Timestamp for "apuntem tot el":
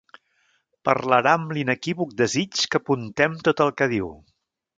2.81-3.73